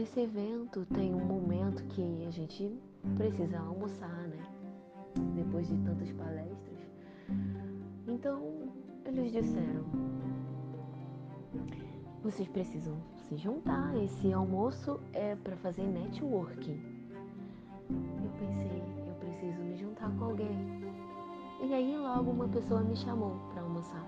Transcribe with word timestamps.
nesse 0.00 0.20
evento 0.20 0.86
tem 0.94 1.14
um 1.14 1.22
momento 1.22 1.84
que 1.88 2.24
a 2.26 2.30
gente 2.30 2.74
precisa 3.16 3.58
almoçar, 3.58 4.28
né? 4.28 4.42
Depois 5.34 5.68
de 5.68 5.76
tantas 5.76 6.10
palestras. 6.12 6.78
Então, 8.08 8.72
eles 9.04 9.30
disseram: 9.30 9.84
vocês 12.22 12.48
precisam 12.48 12.96
se 13.28 13.36
juntar. 13.36 13.94
Esse 14.02 14.32
almoço 14.32 14.98
é 15.12 15.36
para 15.36 15.54
fazer 15.58 15.82
networking. 15.82 16.80
Eu 17.90 18.30
pensei, 18.38 18.82
eu 19.06 19.14
preciso 19.16 19.60
me 19.60 19.76
juntar 19.76 20.10
com 20.16 20.24
alguém. 20.24 20.80
E 21.62 21.74
aí 21.74 21.94
logo 21.98 22.30
uma 22.30 22.48
pessoa 22.48 22.80
me 22.80 22.96
chamou 22.96 23.36
para 23.52 23.62
almoçar. 23.62 24.06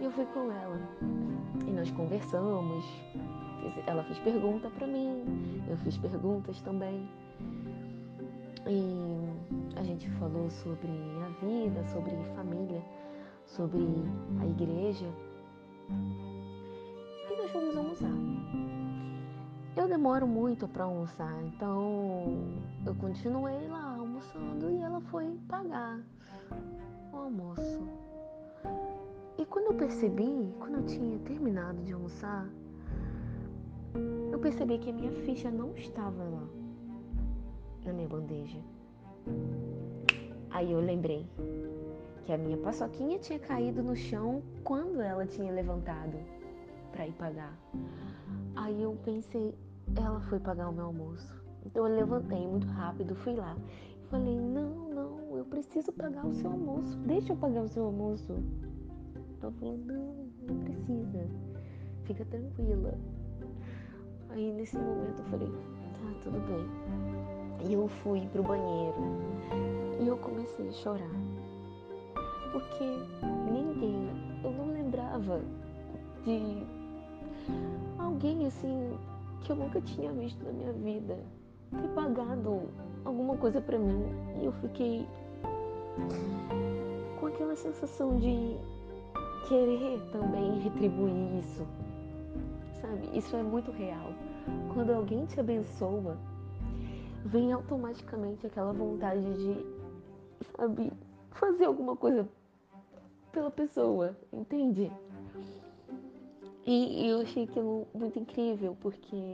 E 0.00 0.04
eu 0.04 0.10
fui 0.12 0.24
com 0.26 0.52
ela. 0.52 0.78
E 1.66 1.70
nós 1.72 1.90
conversamos. 1.90 2.84
Ela 3.86 4.02
fez 4.04 4.18
pergunta 4.18 4.70
para 4.70 4.86
mim, 4.86 5.62
eu 5.68 5.76
fiz 5.78 5.96
perguntas 5.96 6.60
também. 6.62 7.08
E 8.66 9.76
a 9.76 9.82
gente 9.82 10.08
falou 10.12 10.48
sobre 10.50 10.88
a 10.88 11.44
vida, 11.44 11.84
sobre 11.88 12.10
família, 12.34 12.82
sobre 13.44 13.82
a 14.40 14.46
igreja. 14.46 15.06
E 17.30 17.36
nós 17.36 17.50
fomos 17.50 17.76
almoçar. 17.76 18.12
Eu 19.74 19.88
demoro 19.88 20.26
muito 20.26 20.68
para 20.68 20.84
almoçar, 20.84 21.42
então 21.44 22.54
eu 22.84 22.94
continuei 22.94 23.66
lá 23.68 23.96
almoçando 23.98 24.70
e 24.70 24.82
ela 24.82 25.00
foi 25.00 25.38
pagar 25.48 25.98
o 27.12 27.16
almoço. 27.16 27.82
E 29.38 29.46
quando 29.46 29.72
eu 29.72 29.74
percebi, 29.74 30.54
quando 30.58 30.76
eu 30.76 30.86
tinha 30.86 31.18
terminado 31.20 31.82
de 31.82 31.92
almoçar, 31.94 32.46
percebi 34.42 34.76
que 34.76 34.90
a 34.90 34.92
minha 34.92 35.12
ficha 35.12 35.50
não 35.52 35.70
estava 35.76 36.24
lá 36.24 36.48
na 37.84 37.92
minha 37.92 38.08
bandeja. 38.08 38.58
Aí 40.50 40.72
eu 40.72 40.80
lembrei 40.80 41.24
que 42.24 42.32
a 42.32 42.38
minha 42.38 42.56
paçoquinha 42.56 43.20
tinha 43.20 43.38
caído 43.38 43.82
no 43.84 43.94
chão 43.94 44.42
quando 44.64 45.00
ela 45.00 45.24
tinha 45.26 45.52
levantado 45.52 46.18
para 46.90 47.06
ir 47.06 47.12
pagar. 47.12 47.56
Aí 48.56 48.82
eu 48.82 48.96
pensei, 49.04 49.54
ela 49.96 50.20
foi 50.22 50.40
pagar 50.40 50.68
o 50.68 50.72
meu 50.72 50.86
almoço. 50.86 51.40
Então 51.64 51.86
eu 51.86 51.94
levantei 51.94 52.44
muito 52.44 52.66
rápido, 52.66 53.14
fui 53.14 53.34
lá. 53.34 53.56
Falei, 54.10 54.38
não, 54.38 54.88
não, 54.90 55.36
eu 55.36 55.44
preciso 55.44 55.92
pagar 55.92 56.26
o 56.26 56.34
seu 56.34 56.50
almoço. 56.50 56.98
Deixa 56.98 57.32
eu 57.32 57.36
pagar 57.36 57.62
o 57.62 57.68
seu 57.68 57.84
almoço. 57.84 58.34
Ela 59.40 59.52
falou, 59.52 59.78
não, 59.78 60.26
não 60.48 60.58
precisa. 60.64 61.30
Fica 62.04 62.24
tranquila. 62.24 62.98
Aí 64.32 64.50
nesse 64.52 64.78
momento 64.78 65.18
eu 65.18 65.24
falei, 65.26 65.48
tá, 65.48 66.20
tudo 66.24 66.40
bem. 66.40 67.68
E 67.68 67.74
eu 67.74 67.86
fui 68.02 68.26
pro 68.32 68.42
banheiro. 68.42 68.96
E 70.00 70.08
eu 70.08 70.16
comecei 70.16 70.68
a 70.68 70.72
chorar. 70.72 71.10
Porque 72.50 72.84
ninguém, 73.50 74.08
eu 74.42 74.50
não 74.52 74.72
lembrava 74.72 75.40
de 76.24 76.66
alguém 77.98 78.46
assim 78.46 78.98
que 79.42 79.52
eu 79.52 79.56
nunca 79.56 79.80
tinha 79.82 80.10
visto 80.12 80.42
na 80.44 80.52
minha 80.52 80.72
vida 80.72 81.18
ter 81.70 81.88
pagado 81.94 82.68
alguma 83.04 83.36
coisa 83.36 83.60
para 83.60 83.78
mim. 83.78 84.04
E 84.40 84.46
eu 84.46 84.52
fiquei 84.52 85.06
com 87.20 87.26
aquela 87.26 87.54
sensação 87.54 88.18
de 88.18 88.56
querer 89.46 90.00
também 90.10 90.60
retribuir 90.60 91.38
isso. 91.38 91.66
Sabe? 92.82 93.16
Isso 93.16 93.36
é 93.36 93.42
muito 93.42 93.70
real. 93.70 94.12
Quando 94.74 94.90
alguém 94.90 95.24
te 95.24 95.38
abençoa, 95.38 96.18
vem 97.24 97.52
automaticamente 97.52 98.44
aquela 98.44 98.72
vontade 98.72 99.22
de, 99.22 99.64
sabe, 100.56 100.92
fazer 101.30 101.64
alguma 101.64 101.96
coisa 101.96 102.28
pela 103.30 103.52
pessoa, 103.52 104.16
entende? 104.32 104.90
E, 106.66 107.08
eu 107.08 107.20
achei 107.20 107.44
aquilo 107.44 107.86
muito 107.94 108.18
incrível, 108.18 108.76
porque 108.80 109.32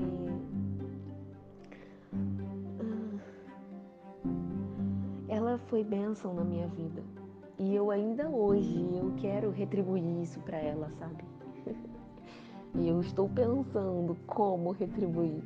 ah, 2.81 3.19
ela 5.29 5.59
foi 5.67 5.83
bênção 5.83 6.35
na 6.35 6.45
minha 6.45 6.69
vida. 6.69 7.03
E 7.59 7.75
eu 7.75 7.91
ainda 7.91 8.29
hoje 8.29 8.79
eu 8.95 9.15
quero 9.17 9.51
retribuir 9.51 10.23
isso 10.23 10.39
para 10.41 10.59
ela, 10.59 10.91
sabe? 10.99 11.25
E 12.75 12.89
eu 12.89 13.01
estou 13.01 13.29
pensando 13.29 14.17
como 14.27 14.73
retribuir. 14.73 15.45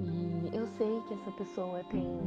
e 0.00 0.48
eu 0.52 0.66
sei 0.66 1.00
que 1.06 1.14
essa 1.14 1.30
pessoa 1.32 1.84
tem 1.90 2.04
uh, 2.04 2.18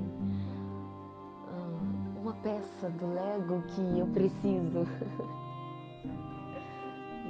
uma 2.21 2.33
peça 2.35 2.89
do 2.89 3.13
Lego 3.13 3.61
que 3.63 3.99
eu 3.99 4.07
preciso. 4.07 4.79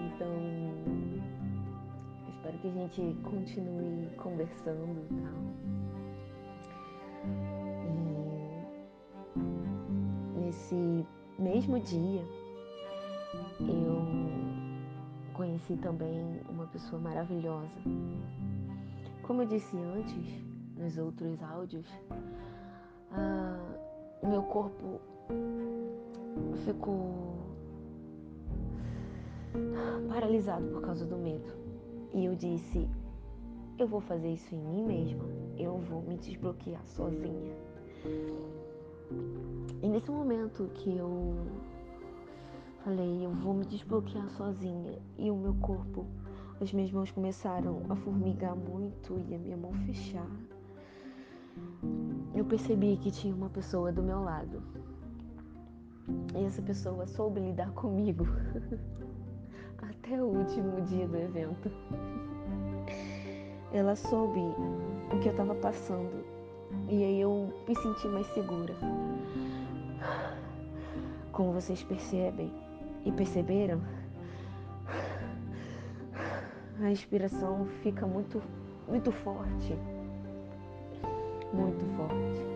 então, 0.06 0.28
espero 2.30 2.58
que 2.60 2.68
a 2.68 2.72
gente 2.72 3.18
continue 3.24 4.08
conversando 4.18 5.02
e 5.10 5.16
tal. 5.22 5.42
nesse 10.52 11.06
mesmo 11.40 11.80
dia, 11.80 12.28
eu 13.68 15.34
conheci 15.34 15.76
também 15.78 16.42
uma 16.50 16.68
pessoa 16.68 17.02
maravilhosa. 17.02 17.82
Como 19.24 19.44
eu 19.44 19.48
disse 19.48 19.78
antes, 19.78 20.44
nos 20.76 20.98
outros 20.98 21.42
áudios, 21.44 21.88
ah, 23.12 23.60
meu 24.24 24.44
corpo 24.44 25.00
ficou 26.66 27.42
paralisado 30.10 30.68
por 30.68 30.82
causa 30.82 31.06
do 31.06 31.18
medo. 31.18 31.54
E 32.14 32.26
eu 32.26 32.36
disse: 32.36 32.88
eu 33.78 33.88
vou 33.88 34.02
fazer 34.02 34.34
isso 34.34 34.54
em 34.54 34.60
mim 34.60 34.84
mesma, 34.84 35.24
eu 35.58 35.78
vou 35.80 36.02
me 36.04 36.16
desbloquear 36.18 36.86
sozinha. 36.86 37.56
E 39.82 39.88
nesse 39.88 40.12
momento 40.12 40.70
que 40.76 40.96
eu 40.96 41.36
falei, 42.84 43.26
eu 43.26 43.32
vou 43.32 43.54
me 43.54 43.66
desbloquear 43.66 44.28
sozinha, 44.32 44.98
e 45.18 45.30
o 45.30 45.36
meu 45.36 45.54
corpo, 45.56 46.06
as 46.60 46.74
minhas 46.74 46.92
mãos 46.92 47.12
começaram 47.12 47.82
a 47.90 47.96
formigar 47.96 48.56
muito 48.56 49.20
e 49.28 49.36
a 49.36 49.38
minha 49.38 49.58
mão 49.58 49.74
fechar, 49.86 50.28
eu 52.34 52.44
percebi 52.46 52.98
que 52.98 53.12
tinha 53.12 53.36
uma 53.36 53.50
pessoa 53.50 53.92
do 53.92 54.02
meu 54.02 54.22
lado. 54.22 54.62
E 56.36 56.44
essa 56.44 56.62
pessoa 56.62 57.06
soube 57.06 57.40
lidar 57.40 57.72
comigo 57.72 58.26
até 59.78 60.22
o 60.22 60.26
último 60.26 60.82
dia 60.82 61.08
do 61.08 61.18
evento. 61.18 61.72
Ela 63.72 63.96
soube 63.96 64.40
o 64.40 65.20
que 65.20 65.28
eu 65.28 65.32
estava 65.32 65.56
passando 65.56 66.26
e 66.90 67.04
aí 67.04 67.22
eu 67.22 67.54
me 67.68 67.76
senti 67.76 68.08
mais 68.08 68.28
segura. 68.34 68.74
Como 71.32 71.54
vocês 71.54 71.84
percebem 71.84 72.52
e 73.06 73.12
perceberam, 73.12 73.82
a 76.82 76.92
inspiração 76.92 77.66
fica 77.84 78.06
muito, 78.06 78.42
muito 78.88 79.12
forte. 79.12 79.76
Muito 81.54 81.86
forte. 81.98 82.52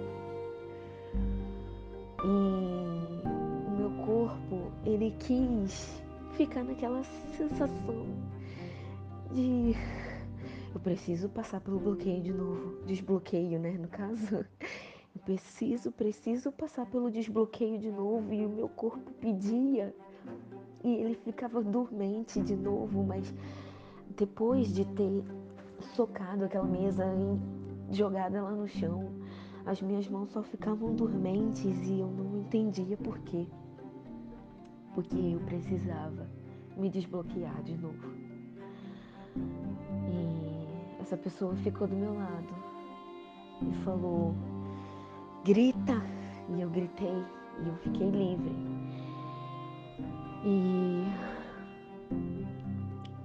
E 2.24 3.28
o 3.28 3.72
meu 3.78 4.06
corpo, 4.06 4.72
ele 4.86 5.12
quis 5.20 6.02
ficar 6.32 6.64
naquela 6.64 7.04
sensação 7.38 8.08
de 9.32 9.76
eu 10.74 10.80
preciso 10.80 11.30
passar 11.30 11.62
pelo 11.62 11.80
bloqueio 11.80 12.22
de 12.22 12.34
novo, 12.34 12.84
desbloqueio, 12.86 13.60
né, 13.60 13.72
no 13.72 13.88
caso. 13.88 14.46
Eu 15.16 15.22
preciso, 15.24 15.92
preciso 15.94 16.52
passar 16.52 16.86
pelo 16.88 17.10
desbloqueio 17.10 17.80
de 17.80 17.90
novo 17.90 18.34
e 18.34 18.46
o 18.46 18.50
meu 18.50 18.68
corpo 18.68 19.10
pedia 19.14 19.96
e 20.84 20.90
ele 20.90 21.16
ficava 21.16 21.62
dormente 21.64 22.42
de 22.42 22.56
novo, 22.56 23.04
mas 23.04 23.34
depois 24.16 24.74
de 24.74 24.86
ter 24.86 25.24
socado 25.96 26.46
aquela 26.46 26.68
mesa 26.68 27.04
e 27.06 27.96
jogado 27.96 28.36
ela 28.36 28.52
no 28.52 28.68
chão, 28.68 29.12
as 29.66 29.82
minhas 29.82 30.08
mãos 30.08 30.30
só 30.32 30.44
ficavam 30.44 30.96
dormentes 30.96 31.88
e 31.88 32.00
eu 32.00 32.08
não 32.08 32.38
entendia 32.40 32.96
por 32.98 33.18
quê. 33.20 33.48
Porque 34.94 35.18
eu 35.18 35.40
precisava 35.42 36.30
me 36.78 36.90
desbloquear 36.90 37.64
de 37.64 37.76
novo. 37.78 38.08
E 39.36 41.02
essa 41.02 41.18
pessoa 41.18 41.56
ficou 41.56 41.88
do 41.88 41.96
meu 41.96 42.14
lado 42.14 42.54
e 43.62 43.74
falou: 43.84 44.36
grita. 45.44 46.02
E 46.48 46.62
eu 46.62 46.70
gritei 46.70 47.24
e 47.60 47.68
eu 47.68 47.76
fiquei 47.78 48.08
livre. 48.12 48.85
E 50.48 51.04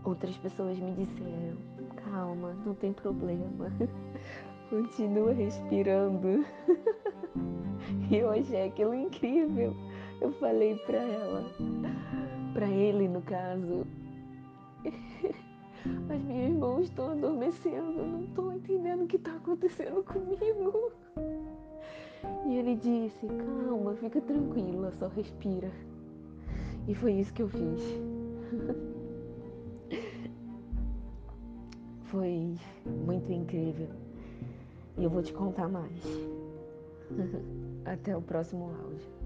outras 0.02 0.34
pessoas 0.38 0.78
me 0.78 0.92
disseram: 0.92 1.58
calma, 1.96 2.54
não 2.64 2.74
tem 2.74 2.94
problema, 2.94 3.70
continua 4.70 5.34
respirando. 5.34 6.46
e 8.10 8.16
eu 8.16 8.30
achei 8.30 8.68
aquilo 8.68 8.94
incrível. 8.94 9.76
Eu 10.18 10.32
falei 10.32 10.76
para 10.86 10.96
ela, 10.96 11.44
para 12.54 12.68
ele 12.68 13.06
no 13.06 13.20
caso, 13.20 13.86
as 16.08 16.22
minhas 16.22 16.56
mãos 16.56 16.84
estão 16.84 17.10
adormecendo, 17.10 18.02
não 18.02 18.24
estou 18.24 18.50
entendendo 18.50 19.04
o 19.04 19.06
que 19.06 19.16
está 19.16 19.32
acontecendo 19.32 20.02
comigo. 20.04 20.90
E 22.46 22.56
ele 22.56 22.76
disse: 22.76 23.26
calma, 23.26 23.94
fica 23.96 24.22
tranquila, 24.22 24.90
só 24.98 25.08
respira. 25.08 25.70
E 26.90 26.94
foi 26.96 27.12
isso 27.12 27.32
que 27.32 27.40
eu 27.42 27.48
fiz. 27.48 27.80
Foi 32.10 32.56
muito 32.84 33.30
incrível. 33.30 33.86
E 34.98 35.04
eu 35.04 35.10
vou 35.10 35.22
te 35.22 35.32
contar 35.32 35.68
mais. 35.68 36.02
Até 37.86 38.16
o 38.16 38.20
próximo 38.20 38.72
áudio. 38.82 39.19